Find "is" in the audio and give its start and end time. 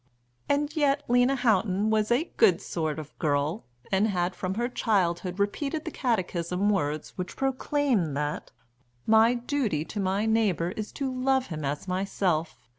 10.71-10.91